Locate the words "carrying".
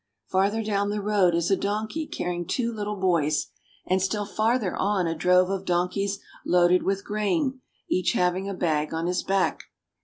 2.07-2.47